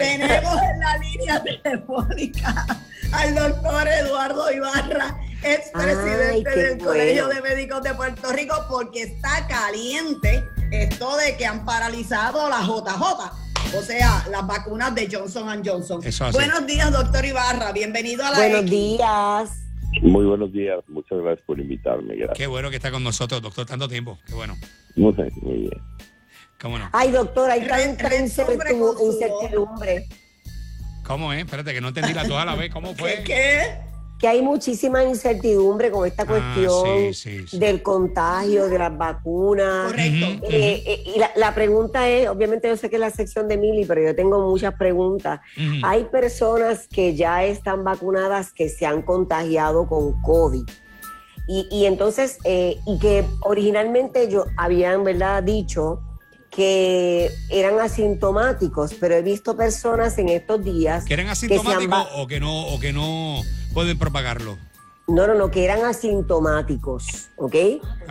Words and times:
Tenemos 0.00 0.62
en 0.62 0.80
la 0.80 0.96
línea 0.98 1.42
telefónica 1.42 2.66
al 3.12 3.34
doctor 3.34 3.86
Eduardo 3.86 4.50
Ibarra, 4.50 5.20
expresidente 5.42 6.50
del 6.50 6.78
Colegio 6.78 7.28
de 7.28 7.42
Médicos 7.42 7.82
de 7.82 7.94
Puerto 7.94 8.32
Rico, 8.32 8.54
porque 8.68 9.02
está 9.02 9.46
caliente 9.46 10.42
esto 10.70 11.16
de 11.16 11.36
que 11.36 11.44
han 11.44 11.66
paralizado 11.66 12.48
la 12.48 12.62
JJ. 12.62 13.76
O 13.76 13.82
sea, 13.82 14.26
las 14.30 14.46
vacunas 14.46 14.94
de 14.94 15.08
Johnson 15.10 15.62
Johnson. 15.64 16.00
Buenos 16.32 16.66
días, 16.66 16.90
doctor 16.90 17.24
Ibarra. 17.24 17.72
Bienvenido 17.72 18.24
a 18.24 18.30
la 18.30 18.38
Buenos 18.38 18.70
días. 18.70 19.50
Muy 20.02 20.24
buenos 20.24 20.50
días. 20.50 20.78
Muchas 20.88 21.18
gracias 21.18 21.44
por 21.46 21.60
invitarme. 21.60 22.14
Qué 22.34 22.46
bueno 22.46 22.70
que 22.70 22.76
está 22.76 22.90
con 22.90 23.04
nosotros, 23.04 23.42
doctor, 23.42 23.66
tanto 23.66 23.88
tiempo. 23.88 24.18
Qué 24.26 24.34
bueno. 24.34 24.56
Muy 24.96 25.12
bien. 25.12 25.82
¿Cómo 26.60 26.78
no? 26.78 26.88
Ay, 26.92 27.10
doctor, 27.10 27.50
hay 27.50 27.66
tanta 27.66 28.14
incertidumbre. 28.14 30.06
¿Cómo 31.06 31.32
es? 31.32 31.40
Espérate, 31.44 31.72
que 31.72 31.80
no 31.80 31.88
entendí 31.88 32.12
la 32.12 32.28
toda 32.28 32.44
la 32.44 32.54
vez. 32.54 32.70
¿Cómo 32.70 32.94
fue? 32.94 33.22
¿Qué? 33.24 33.78
Que 34.18 34.28
hay 34.28 34.42
muchísima 34.42 35.02
incertidumbre 35.02 35.90
con 35.90 36.06
esta 36.06 36.24
ah, 36.24 36.26
cuestión 36.26 37.58
del 37.58 37.82
contagio, 37.82 38.68
de 38.68 38.78
las 38.78 38.96
vacunas. 38.96 39.90
Correcto. 39.90 40.46
Eh, 40.50 40.82
eh, 40.86 41.02
y 41.06 41.38
la, 41.38 41.54
pregunta 41.54 42.06
es, 42.06 42.28
obviamente 42.28 42.68
yo 42.68 42.76
sé 42.76 42.90
que 42.90 42.96
es 42.96 43.00
la 43.00 43.10
sección 43.10 43.48
de 43.48 43.56
Mili, 43.56 43.86
pero 43.86 44.02
yo 44.02 44.14
tengo 44.14 44.46
muchas 44.46 44.74
preguntas. 44.74 45.40
Hay 45.82 46.04
personas 46.04 46.86
que 46.86 47.14
ya 47.14 47.42
están 47.44 47.82
vacunadas 47.82 48.52
que 48.52 48.68
se 48.68 48.84
han 48.84 49.00
contagiado 49.00 49.88
con 49.88 50.20
COVID. 50.20 50.68
Y, 51.48 51.86
entonces, 51.86 52.38
eh, 52.44 52.76
y 52.86 52.98
que 53.00 53.24
originalmente 53.40 54.30
yo 54.30 54.44
habían, 54.56 55.02
¿verdad?, 55.02 55.42
dicho 55.42 56.00
que 56.50 57.30
eran 57.48 57.78
asintomáticos, 57.78 58.94
pero 58.94 59.14
he 59.14 59.22
visto 59.22 59.56
personas 59.56 60.18
en 60.18 60.28
estos 60.28 60.62
días 60.64 61.04
que 61.04 61.14
eran 61.14 61.28
asintomáticos 61.28 62.08
o 62.16 62.26
que 62.26 62.40
no 62.40 62.66
o 62.66 62.80
que 62.80 62.92
no 62.92 63.40
pueden 63.72 63.98
propagarlo. 63.98 64.58
No, 65.06 65.26
no, 65.26 65.34
no, 65.34 65.50
que 65.50 65.64
eran 65.64 65.84
asintomáticos, 65.84 67.30
¿ok? 67.36 67.52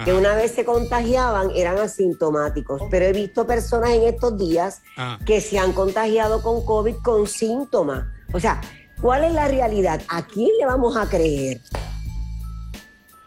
Que 0.03 0.13
una 0.13 0.35
vez 0.35 0.51
se 0.51 0.65
contagiaban 0.65 1.49
eran 1.55 1.77
asintomáticos, 1.77 2.81
pero 2.91 3.05
he 3.05 3.13
visto 3.13 3.47
personas 3.47 3.91
en 3.91 4.03
estos 4.03 4.37
días 4.37 4.81
ah. 4.97 5.17
que 5.25 5.39
se 5.39 5.57
han 5.59 5.71
contagiado 5.71 6.41
con 6.41 6.65
COVID 6.65 6.95
con 6.97 7.25
síntomas. 7.25 8.05
O 8.33 8.39
sea, 8.39 8.59
¿cuál 9.01 9.23
es 9.23 9.33
la 9.33 9.47
realidad? 9.47 10.01
¿A 10.09 10.25
quién 10.27 10.49
le 10.59 10.65
vamos 10.65 10.97
a 10.97 11.07
creer? 11.07 11.61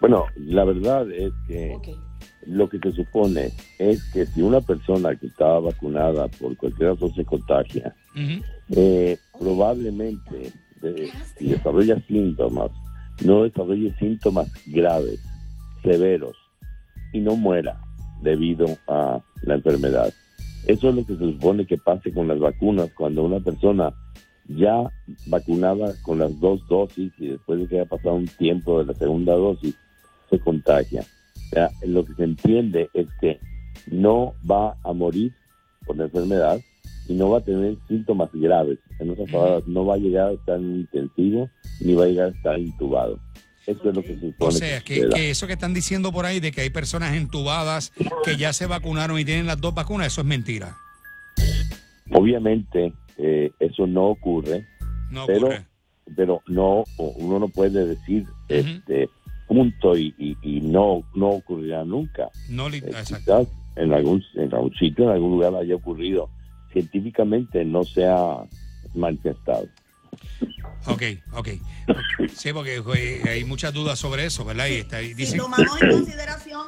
Bueno, 0.01 0.27
la 0.37 0.65
verdad 0.65 1.11
es 1.11 1.33
que 1.47 1.79
lo 2.47 2.69
que 2.69 2.79
se 2.79 2.93
supone 2.93 3.51
es 3.79 4.03
que 4.13 4.27
si 4.27 4.43
una 4.43 4.61
persona 4.61 5.15
que 5.17 5.27
estaba 5.27 5.61
vacunada 5.61 6.29
por 6.29 6.57
cualquier 6.57 6.91
razón 6.91 7.15
se 7.15 7.25
contagia, 7.25 7.95
eh, 8.71 9.17
probablemente 9.39 10.53
eh, 10.83 11.11
si 11.37 11.49
desarrolla 11.49 12.01
síntomas, 12.07 12.71
no 13.25 13.45
desarrolle 13.45 13.95
síntomas 13.99 14.51
graves, 14.67 15.21
severos, 15.83 16.37
y 17.13 17.21
no 17.21 17.37
muera 17.37 17.81
debido 18.23 18.67
a 18.89 19.21
la 19.43 19.55
enfermedad. 19.55 20.13
Eso 20.67 20.89
es 20.89 20.95
lo 20.95 21.05
que 21.05 21.17
se 21.17 21.33
supone 21.33 21.67
que 21.67 21.77
pase 21.77 22.13
con 22.13 22.29
las 22.29 22.39
vacunas 22.39 22.91
cuando 22.95 23.25
una 23.25 23.41
persona 23.41 23.93
ya 24.49 24.91
vacunada 25.27 25.93
con 26.03 26.19
las 26.19 26.39
dos 26.41 26.67
dosis 26.69 27.13
y 27.19 27.29
después 27.29 27.61
de 27.61 27.67
que 27.67 27.81
haya 27.81 27.89
pasado 27.89 28.15
un 28.15 28.27
tiempo 28.27 28.79
de 28.79 28.87
la 28.87 28.95
segunda 28.95 29.35
dosis, 29.35 29.75
se 30.31 30.39
contagia 30.39 31.05
lo 31.87 32.05
que 32.05 32.15
se 32.15 32.25
entiende 32.25 32.89
es 32.95 33.07
que 33.21 33.39
no 33.91 34.35
va 34.49 34.77
a 34.85 34.93
morir 34.93 35.33
por 35.87 35.97
la 35.97 36.05
enfermedad 36.05 36.61
y 37.09 37.15
no 37.15 37.31
va 37.31 37.39
a 37.39 37.45
tener 37.45 37.77
síntomas 37.89 38.31
graves. 38.33 38.79
En 39.01 39.11
otras 39.11 39.31
palabras, 39.31 39.67
no 39.67 39.85
va 39.85 39.95
a 39.95 39.99
llegar 39.99 40.29
a 40.29 40.33
estar 40.33 40.59
en 40.59 40.81
intensivo 40.81 41.51
ni 41.81 41.95
va 41.95 42.05
a 42.05 42.09
llegar 42.09 42.27
a 42.27 42.37
estar 42.37 42.59
intubado. 42.59 43.19
Eso 43.67 43.89
es 43.89 43.95
lo 43.95 44.03
que 44.03 44.15
se 44.15 44.21
supone. 44.21 44.49
O 44.49 44.51
sea, 44.51 44.81
que, 44.81 45.31
eso 45.31 45.47
que 45.47 45.53
están 45.53 45.75
diciendo 45.75 46.13
por 46.13 46.27
ahí 46.27 46.41
de 46.41 46.51
que 46.51 46.63
hay 46.63 46.71
personas 46.71 47.15
entubadas 47.15 47.93
que 48.25 48.37
ya 48.37 48.53
se 48.53 48.67
vacunaron 48.67 49.19
y 49.19 49.25
tienen 49.25 49.47
las 49.47 49.61
dos 49.61 49.75
vacunas, 49.75 50.09
eso 50.09 50.23
es 50.23 50.27
mentira. 50.27 50.77
Obviamente, 52.11 52.93
eh, 53.19 53.53
eso 53.61 53.87
no 53.87 54.07
ocurre. 54.07 54.67
No 55.11 55.27
pero, 55.27 55.47
ocurre. 55.47 55.67
Pero 56.17 56.43
no, 56.47 56.85
uno 56.99 57.39
no 57.39 57.49
puede 57.49 57.87
decir, 57.87 58.27
este 58.49 59.09
punto 59.53 59.97
y, 59.97 60.37
no, 60.63 61.03
no 61.15 61.29
ocurrirá 61.29 61.85
nunca. 61.85 62.29
No, 62.49 62.69
eh, 62.69 62.83
en 63.77 63.93
algún, 63.93 64.23
en 64.35 64.55
algún 64.55 64.75
sitio, 64.75 65.05
en 65.05 65.11
algún 65.11 65.33
lugar 65.33 65.55
haya 65.55 65.75
ocurrido. 65.75 66.29
Científicamente 66.73 67.65
no 67.65 67.85
se 67.85 68.07
ha 68.07 68.45
manifestado. 68.95 69.69
Ok, 70.87 71.03
ok. 71.35 71.49
Sí, 72.35 72.53
porque 72.53 72.83
hay 73.29 73.45
muchas 73.45 73.73
dudas 73.73 73.99
sobre 73.99 74.27
eso, 74.27 74.45
¿verdad? 74.45 74.67
Y 74.69 74.75
está, 74.75 75.01
Si 75.01 75.37
tomamos 75.37 75.81
en 75.81 75.91
consideración, 75.91 76.67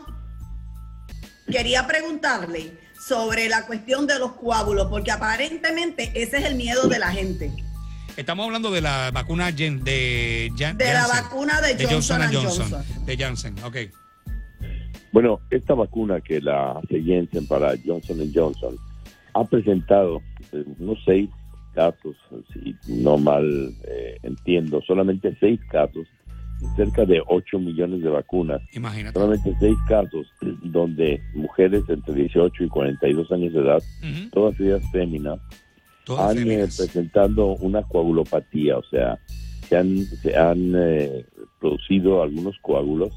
quería 1.51 1.87
preguntarle 1.87 2.73
sobre 3.07 3.49
la 3.49 3.67
cuestión 3.67 4.07
de 4.07 4.19
los 4.19 4.33
coágulos, 4.33 4.87
porque 4.89 5.11
aparentemente 5.11 6.11
ese 6.15 6.39
es 6.39 6.45
el 6.45 6.55
miedo 6.55 6.89
de 6.89 6.99
la 6.99 7.11
gente. 7.11 7.51
Estamos 8.17 8.47
hablando 8.47 8.71
de 8.71 8.81
la 8.81 9.11
vacuna 9.11 9.51
de, 9.51 9.71
de 9.81 10.93
la 10.93 11.07
vacuna 11.09 11.61
de, 11.61 11.85
Johnson, 11.85 12.23
Johnson, 12.33 12.83
De 13.05 13.17
Janssen, 13.17 13.55
ok. 13.65 13.77
Bueno, 15.13 15.41
esta 15.51 15.75
vacuna 15.75 16.21
que 16.21 16.41
la 16.41 16.73
hace 16.73 17.03
Janssen 17.05 17.47
para 17.49 17.75
Johnson 17.85 18.19
Johnson 18.33 18.77
ha 19.33 19.45
presentado 19.45 20.23
eh, 20.53 20.65
unos 20.79 20.99
seis 21.05 21.29
casos, 21.75 22.17
si 22.53 22.77
no 22.87 23.19
mal 23.19 23.45
eh, 23.89 24.17
entiendo, 24.23 24.81
solamente 24.87 25.37
seis 25.41 25.59
casos, 25.69 26.07
cerca 26.77 27.05
de 27.05 27.21
8 27.27 27.59
millones 27.59 28.03
de 28.03 28.11
vacunas. 28.11 28.63
Imagínate. 28.73 29.19
Solamente 29.19 29.57
seis 29.59 29.77
casos 29.89 30.27
donde 30.63 31.21
mujeres 31.35 31.83
entre 31.89 32.15
18 32.15 32.63
y 32.65 32.69
42 32.69 33.33
años 33.33 33.53
de 33.53 33.61
edad, 33.61 33.83
todas 34.33 34.59
ellas 34.61 34.83
féminas, 34.93 35.41
han 36.19 36.51
eh, 36.51 36.69
presentando 36.77 37.57
una 37.57 37.83
coagulopatía, 37.83 38.79
o 38.79 38.85
sea, 38.85 39.19
se 39.69 39.77
han, 39.77 40.05
se 40.23 40.37
han 40.37 40.73
eh, 40.77 41.25
producido 41.61 42.23
algunos 42.23 42.57
coágulos 42.61 43.13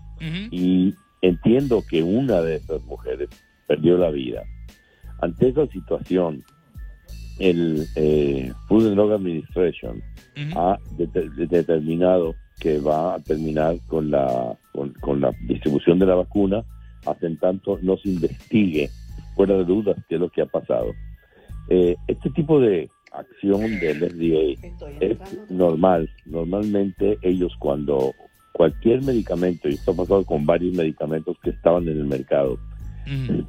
y 0.51 0.93
entiendo 1.21 1.83
que 1.87 2.01
una 2.01 2.41
de 2.41 2.55
esas 2.55 2.83
mujeres 2.85 3.29
perdió 3.67 3.97
la 3.97 4.09
vida. 4.09 4.43
Ante 5.21 5.49
esa 5.49 5.67
situación, 5.67 6.43
el 7.39 7.85
eh, 7.95 8.51
Food 8.67 8.87
and 8.87 8.95
Drug 8.95 9.11
Administration 9.13 10.01
ha 10.55 10.77
determinado 10.97 12.35
que 12.59 12.79
va 12.79 13.15
a 13.15 13.19
terminar 13.19 13.77
con 13.87 14.09
la, 14.11 14.57
con, 15.01 15.21
la 15.21 15.31
distribución 15.47 15.99
de 15.99 16.05
la 16.05 16.15
vacuna 16.15 16.63
hasta 17.05 17.27
en 17.27 17.37
tanto 17.37 17.79
no 17.81 17.97
se 17.97 18.09
investigue 18.09 18.89
fuera 19.35 19.55
de 19.55 19.65
dudas 19.65 19.95
qué 20.09 20.15
es 20.15 20.21
lo 20.21 20.29
que 20.29 20.41
ha 20.41 20.45
pasado. 20.45 20.93
Eh, 21.69 21.95
este 22.07 22.29
tipo 22.31 22.59
de 22.59 22.89
acción 23.11 23.79
del 23.79 23.97
FDA 23.97 24.69
es 24.99 25.17
normal. 25.49 26.09
Normalmente 26.25 27.17
ellos 27.21 27.53
cuando 27.59 28.13
cualquier 28.53 29.03
medicamento, 29.03 29.69
y 29.69 29.73
esto 29.73 29.91
ha 29.91 29.95
pasado 29.95 30.25
con 30.25 30.45
varios 30.45 30.75
medicamentos 30.75 31.37
que 31.43 31.51
estaban 31.51 31.83
en 31.83 31.99
el 31.99 32.05
mercado, 32.05 32.57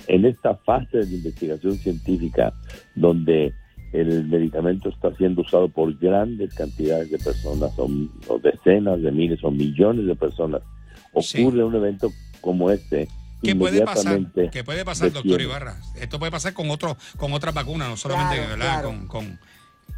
en 0.07 0.25
esta 0.25 0.55
fase 0.55 0.99
de 0.99 1.17
investigación 1.17 1.75
científica 1.75 2.53
donde 2.95 3.53
el 3.93 4.25
medicamento 4.29 4.89
está 4.89 5.13
siendo 5.17 5.41
usado 5.41 5.69
por 5.69 5.97
grandes 5.99 6.55
cantidades 6.55 7.11
de 7.11 7.19
personas, 7.19 7.73
o, 7.79 8.39
decenas 8.39 9.03
de 9.03 9.11
miles 9.11 9.43
o 9.43 9.51
millones 9.51 10.07
de 10.07 10.15
personas, 10.15 10.63
ocurre 11.13 11.65
un 11.65 11.75
evento 11.75 12.11
como 12.41 12.71
este 12.71 13.09
¿Qué 13.43 13.55
puede 13.55 13.83
pasar? 13.83 14.21
¿Qué 14.53 14.65
puede 14.65 14.85
pasar, 14.85 15.13
doctor 15.13 15.41
Ibarra? 15.41 15.77
Esto 16.01 16.19
puede 16.19 16.33
pasar 16.33 16.55
con 16.55 16.71
otro, 16.71 16.97
con 17.17 17.33
otras 17.33 17.55
vacunas, 17.55 17.89
no 17.89 17.97
solamente 17.97 18.43
Con, 18.83 19.07
con, 19.07 19.39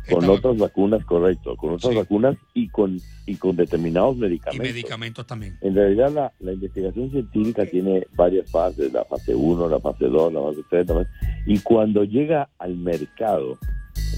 con 0.08 0.28
otras 0.28 0.56
vacunas, 0.56 1.04
correcto, 1.04 1.56
con 1.56 1.74
otras 1.74 1.94
vacunas 1.94 2.36
y 2.54 2.68
con 2.68 2.98
y 3.26 3.36
con 3.36 3.56
determinados 3.56 4.16
medicamentos. 4.16 4.66
Y 4.66 4.72
medicamentos 4.72 5.26
también. 5.26 5.56
En 5.60 5.74
realidad 5.74 6.10
la, 6.10 6.32
la 6.40 6.52
investigación 6.52 7.10
científica 7.10 7.64
tiene 7.64 8.06
varias 8.14 8.50
fases, 8.50 8.92
la 8.92 9.04
fase 9.04 9.34
1, 9.34 9.68
la 9.68 9.78
fase 9.78 10.06
2, 10.06 10.32
la 10.32 10.40
fase 10.42 10.60
3, 10.68 10.86
y 11.46 11.58
cuando 11.60 12.02
llega 12.04 12.48
al 12.58 12.76
mercado, 12.76 13.58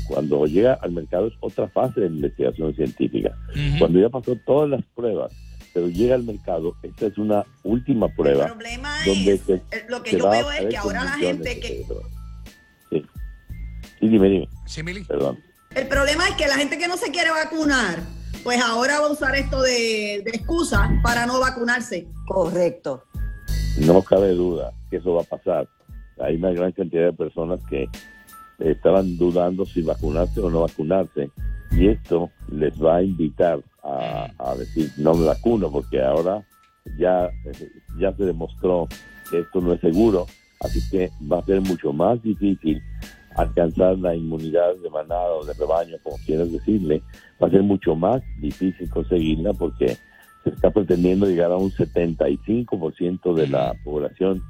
cuando 0.08 0.46
llega 0.46 0.74
al 0.74 0.92
mercado 0.92 1.26
es 1.26 1.34
otra 1.40 1.68
fase 1.68 2.00
de 2.00 2.06
investigación 2.06 2.74
científica. 2.74 3.36
Cuando 3.78 4.00
ya 4.00 4.08
pasó 4.08 4.34
todas 4.46 4.70
las 4.70 4.82
pruebas, 4.94 5.32
pero 5.72 5.88
llega 5.88 6.14
al 6.14 6.24
mercado, 6.24 6.76
esta 6.82 7.06
es 7.06 7.18
una 7.18 7.44
última 7.62 8.08
prueba. 8.08 8.44
El 8.44 8.52
problema 8.52 9.04
es, 9.06 9.48
eh, 9.48 9.62
lo 9.88 10.02
que 10.02 10.18
yo 10.18 10.28
veo 10.28 10.50
es 10.50 10.66
que 10.66 10.76
ahora 10.76 11.04
la 11.04 11.12
gente 11.12 11.60
que... 11.60 11.86
Sí. 12.90 13.06
sí, 14.00 14.08
dime, 14.08 14.28
dime. 14.28 14.48
Sí, 14.66 14.82
Mili. 14.82 15.04
Perdón. 15.04 15.38
El 15.74 15.88
problema 15.88 16.28
es 16.28 16.34
que 16.36 16.46
la 16.46 16.56
gente 16.56 16.76
que 16.78 16.86
no 16.86 16.96
se 16.98 17.10
quiere 17.10 17.30
vacunar, 17.30 18.00
pues 18.42 18.60
ahora 18.60 19.00
va 19.00 19.06
a 19.06 19.10
usar 19.10 19.34
esto 19.36 19.62
de, 19.62 20.16
excusa 20.16 20.90
para 21.02 21.24
no 21.24 21.40
vacunarse. 21.40 22.06
Correcto. 22.26 23.04
No 23.78 24.02
cabe 24.02 24.30
duda 24.30 24.72
que 24.90 24.98
eso 24.98 25.14
va 25.14 25.22
a 25.22 25.24
pasar. 25.24 25.66
Hay 26.20 26.36
una 26.36 26.50
gran 26.50 26.72
cantidad 26.72 27.06
de 27.06 27.12
personas 27.14 27.60
que 27.70 27.88
estaban 28.58 29.16
dudando 29.16 29.64
si 29.64 29.80
vacunarse 29.80 30.40
o 30.40 30.50
no 30.50 30.60
vacunarse. 30.60 31.30
Y 31.70 31.88
esto 31.88 32.30
les 32.50 32.74
va 32.80 32.96
a 32.96 33.02
invitar 33.02 33.62
a, 33.98 34.30
a 34.38 34.54
decir, 34.56 34.90
no 34.96 35.14
me 35.14 35.26
vacuno, 35.26 35.70
porque 35.70 36.02
ahora 36.02 36.44
ya, 36.98 37.30
ya 37.98 38.12
se 38.14 38.24
demostró 38.24 38.88
que 39.30 39.40
esto 39.40 39.60
no 39.60 39.72
es 39.72 39.80
seguro, 39.80 40.26
así 40.60 40.80
que 40.90 41.10
va 41.30 41.38
a 41.38 41.44
ser 41.44 41.60
mucho 41.60 41.92
más 41.92 42.22
difícil 42.22 42.80
alcanzar 43.36 43.98
la 43.98 44.14
inmunidad 44.14 44.76
de 44.82 44.90
manada 44.90 45.32
o 45.32 45.44
de 45.44 45.54
rebaño, 45.54 45.96
como 46.02 46.16
quieras 46.26 46.52
decirle, 46.52 47.02
va 47.42 47.48
a 47.48 47.50
ser 47.50 47.62
mucho 47.62 47.94
más 47.94 48.22
difícil 48.40 48.88
conseguirla 48.90 49.52
porque 49.54 49.96
se 50.44 50.50
está 50.50 50.70
pretendiendo 50.70 51.26
llegar 51.26 51.52
a 51.52 51.56
un 51.56 51.70
75% 51.70 53.34
de 53.34 53.48
la 53.48 53.74
población 53.84 54.42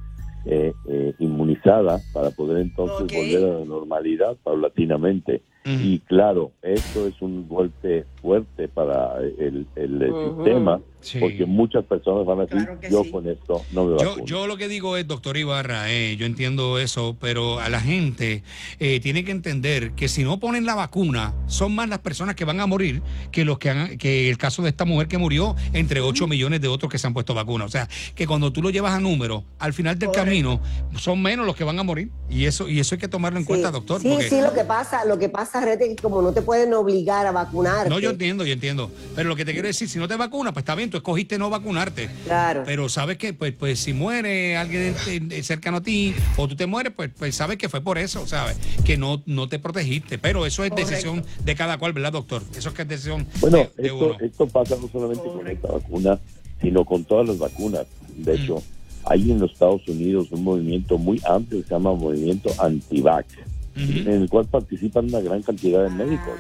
eh, 0.44 0.72
eh, 0.88 1.14
inmunizada 1.20 2.00
para 2.12 2.30
poder 2.30 2.62
entonces 2.62 3.06
volver 3.14 3.44
a 3.44 3.58
la 3.58 3.64
normalidad 3.64 4.36
paulatinamente. 4.42 5.42
Y 5.64 6.00
claro, 6.00 6.50
esto 6.62 7.06
es 7.06 7.22
un 7.22 7.48
golpe 7.48 8.04
fuerte 8.22 8.69
para 8.69 9.19
el, 9.19 9.66
sistema, 9.74 10.80
porque 11.20 11.44
muchas 11.44 11.84
personas 11.84 12.24
van 12.24 12.40
a 12.40 12.46
decir, 12.46 12.69
yo 12.88 13.02
con 13.10 13.28
esto 13.28 13.62
no 13.72 13.84
me 13.84 14.02
yo, 14.02 14.24
yo 14.24 14.46
lo 14.46 14.56
que 14.56 14.69
digo 14.69 14.96
es, 14.96 15.06
doctor 15.06 15.36
Ibarra, 15.36 15.90
eh, 15.90 16.16
yo 16.16 16.24
entiendo 16.24 16.78
eso, 16.78 17.16
pero 17.20 17.58
a 17.58 17.69
la 17.69 17.80
gente 17.80 18.44
eh, 18.78 19.00
tiene 19.00 19.24
que 19.24 19.32
entender 19.32 19.92
que 19.92 20.08
si 20.08 20.22
no 20.22 20.38
ponen 20.38 20.64
la 20.64 20.76
vacuna, 20.76 21.34
son 21.46 21.74
más 21.74 21.88
las 21.88 21.98
personas 21.98 22.36
que 22.36 22.44
van 22.44 22.60
a 22.60 22.66
morir 22.66 23.02
que 23.32 23.44
los 23.44 23.58
que 23.58 23.70
han, 23.70 23.98
que 23.98 24.30
el 24.30 24.38
caso 24.38 24.62
de 24.62 24.68
esta 24.68 24.84
mujer 24.84 25.08
que 25.08 25.18
murió, 25.18 25.56
entre 25.72 26.00
8 26.00 26.26
millones 26.28 26.60
de 26.60 26.68
otros 26.68 26.90
que 26.90 26.98
se 26.98 27.06
han 27.06 27.14
puesto 27.14 27.34
vacuna. 27.34 27.64
O 27.64 27.68
sea, 27.68 27.88
que 28.14 28.26
cuando 28.26 28.52
tú 28.52 28.62
lo 28.62 28.70
llevas 28.70 28.92
a 28.92 29.00
número, 29.00 29.44
al 29.58 29.72
final 29.72 29.98
del 29.98 30.10
camino, 30.10 30.60
son 30.96 31.20
menos 31.20 31.46
los 31.46 31.56
que 31.56 31.64
van 31.64 31.78
a 31.78 31.82
morir. 31.82 32.10
Y 32.30 32.46
eso, 32.46 32.68
y 32.68 32.80
eso 32.80 32.94
hay 32.94 33.00
que 33.00 33.08
tomarlo 33.08 33.38
en 33.38 33.44
cuenta, 33.44 33.70
doctor. 33.70 34.00
Sí, 34.00 34.16
sí, 34.28 34.40
lo 34.40 34.52
que 34.52 34.64
pasa, 34.64 35.04
lo 35.04 35.18
que 35.18 35.28
pasa 35.28 35.62
que 35.76 35.96
como 35.96 36.22
no 36.22 36.32
te 36.32 36.42
pueden 36.42 36.72
obligar 36.75 37.26
a 37.26 37.32
vacunarte. 37.32 37.88
No, 37.88 37.98
yo 37.98 38.12
entiendo, 38.12 38.44
yo 38.44 38.53
entiendo. 38.53 38.91
Pero 39.14 39.29
lo 39.29 39.37
que 39.37 39.44
te 39.44 39.53
quiero 39.53 39.69
decir, 39.69 39.88
si 39.88 39.99
no 39.99 40.09
te 40.09 40.17
vacunas, 40.17 40.53
pues 40.53 40.62
está 40.62 40.75
bien, 40.75 40.91
tú 40.91 40.97
escogiste 40.97 41.38
no 41.38 41.50
vacunarte. 41.50 42.09
Claro. 42.25 42.62
Pero 42.64 42.88
sabes 42.88 43.19
que, 43.19 43.35
pues, 43.35 43.53
pues 43.53 43.81
si 43.81 43.93
muere 43.93 44.56
alguien 44.56 44.94
cercano 45.43 45.79
a 45.79 45.82
ti 45.82 46.14
o 46.37 46.49
tú 46.49 46.56
te 46.56 46.67
mueres, 46.67 46.93
pues, 46.94 47.11
pues 47.19 47.35
sabes 47.35 47.59
que 47.59 47.69
fue 47.69 47.81
por 47.81 47.99
eso, 47.99 48.26
¿sabes? 48.26 48.56
Que 48.85 48.97
no, 48.97 49.23
no 49.26 49.49
te 49.49 49.59
protegiste. 49.59 50.19
Pero 50.19 50.47
eso 50.47 50.64
es 50.64 50.75
decisión 50.75 51.25
de 51.44 51.55
cada 51.55 51.79
cual, 51.79 51.93
¿verdad, 51.93 52.12
doctor? 52.12 52.43
Eso 52.56 52.70
es 52.70 52.75
que 52.75 52.82
es 52.82 52.88
decisión 52.88 53.26
bueno, 53.41 53.59
de, 53.76 53.87
esto, 53.87 54.20
esto 54.20 54.47
pasa 54.47 54.76
no 54.81 54.88
solamente 54.88 55.25
con 55.25 55.47
esta 55.49 55.69
vacuna, 55.69 56.19
sino 56.61 56.85
con 56.85 57.05
todas 57.05 57.29
las 57.29 57.38
vacunas. 57.38 57.87
De 58.17 58.35
hecho, 58.35 58.56
mm. 58.56 58.62
hay 59.06 59.31
en 59.31 59.41
los 59.41 59.53
Estados 59.53 59.87
Unidos 59.88 60.29
un 60.31 60.44
movimiento 60.44 60.99
muy 60.99 61.20
amplio 61.29 61.61
que 61.61 61.69
se 61.69 61.75
llama 61.75 61.93
Movimiento 61.93 62.50
Antivax 62.59 63.26
en 63.75 64.06
el 64.06 64.29
cual 64.29 64.47
participan 64.47 65.06
una 65.06 65.20
gran 65.20 65.43
cantidad 65.43 65.82
de 65.82 65.91
médicos 65.91 66.35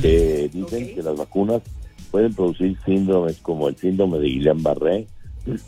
que 0.00 0.50
dicen 0.52 0.94
que 0.94 1.02
las 1.02 1.16
vacunas 1.16 1.62
pueden 2.10 2.34
producir 2.34 2.76
síndromes 2.84 3.38
como 3.38 3.68
el 3.68 3.76
síndrome 3.76 4.18
de 4.18 4.28
Guillain-Barré 4.28 5.06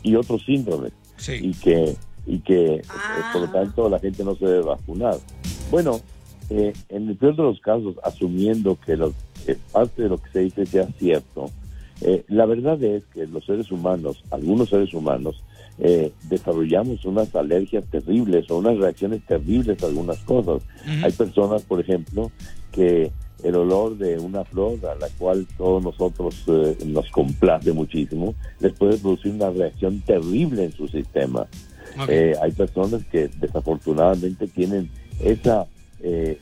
y 0.01 0.15
otros 0.15 0.43
síndromes 0.45 0.91
y 1.27 1.51
que 1.53 1.95
y 2.25 2.39
que 2.39 2.75
eh, 2.75 2.81
por 3.33 3.41
lo 3.41 3.47
ah. 3.47 3.51
tanto 3.51 3.89
la 3.89 3.99
gente 3.99 4.23
no 4.23 4.35
se 4.35 4.45
debe 4.45 4.61
vacunar. 4.61 5.17
Bueno, 5.69 5.99
eh, 6.49 6.73
en 6.89 7.09
el 7.09 7.15
peor 7.15 7.35
de 7.35 7.43
los 7.43 7.59
casos, 7.59 7.95
asumiendo 8.03 8.77
que, 8.85 8.95
lo, 8.95 9.13
parte 9.71 10.03
de 10.03 10.09
lo 10.09 10.17
que 10.17 10.29
se 10.29 10.39
dice 10.39 10.65
sea 10.65 10.87
cierto, 10.99 11.49
eh, 12.01 12.23
la 12.27 12.45
verdad 12.45 12.81
es 12.83 13.05
que 13.05 13.25
los 13.27 13.45
seres 13.45 13.71
humanos, 13.71 14.23
algunos 14.31 14.69
seres 14.69 14.93
humanos, 14.93 15.41
eh, 15.79 16.11
desarrollamos 16.29 17.05
unas 17.05 17.33
alergias 17.35 17.85
terribles 17.85 18.49
o 18.51 18.57
unas 18.57 18.77
reacciones 18.77 19.25
terribles 19.25 19.81
a 19.81 19.87
algunas 19.87 20.19
cosas. 20.19 20.61
Hay 21.03 21.11
personas, 21.11 21.63
por 21.63 21.79
ejemplo, 21.79 22.31
que 22.71 23.11
el 23.43 23.55
olor 23.55 23.97
de 23.97 24.17
una 24.17 24.43
flor 24.43 24.79
a 24.85 24.95
la 24.95 25.07
cual 25.17 25.47
todos 25.57 25.83
nosotros 25.83 26.43
eh, 26.47 26.77
nos 26.85 27.09
complace 27.11 27.71
muchísimo, 27.71 28.33
les 28.59 28.73
puede 28.73 28.97
producir 28.97 29.33
una 29.33 29.49
reacción 29.49 30.01
terrible 30.01 30.65
en 30.65 30.71
su 30.71 30.87
sistema. 30.87 31.45
Eh, 32.07 32.33
hay 32.41 32.51
personas 32.51 33.03
que 33.11 33.29
desafortunadamente 33.39 34.47
tienen 34.47 34.89
esa 35.19 35.67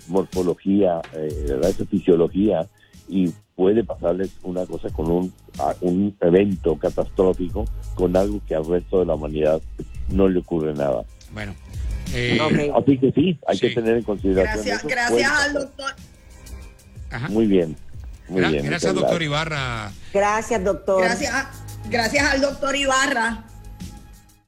morfología, 0.07 1.01
esa 1.13 1.85
fisiología 1.85 2.67
y 3.07 3.31
puede 3.55 3.83
pasarles 3.83 4.31
una 4.41 4.65
cosa 4.65 4.89
con 4.89 5.11
un, 5.11 5.33
un 5.81 6.17
evento 6.19 6.79
catastrófico, 6.79 7.65
con 7.93 8.17
algo 8.17 8.41
que 8.47 8.55
al 8.55 8.65
resto 8.65 9.01
de 9.01 9.05
la 9.05 9.13
humanidad 9.13 9.61
no 10.09 10.27
le 10.27 10.39
ocurre 10.39 10.73
nada. 10.73 11.03
Bueno. 11.31 11.53
Eh, 12.13 12.39
Así 12.75 12.97
que 12.97 13.11
sí, 13.11 13.39
hay 13.47 13.57
que 13.57 13.69
tener 13.69 13.97
en 13.97 14.03
consideración. 14.03 14.65
Gracias, 14.65 14.83
gracias 14.83 15.31
al 15.31 15.53
doctor. 15.53 15.93
Muy 17.29 17.45
bien. 17.45 17.75
Muy 18.27 18.43
bien, 18.45 18.65
gracias, 18.65 18.93
doctor 18.93 19.21
Ibarra. 19.21 19.91
Gracias, 20.13 20.63
doctor. 20.63 21.03
Gracias, 21.03 21.47
gracias 21.89 22.31
al 22.31 22.41
doctor 22.41 22.75
Ibarra 22.75 23.43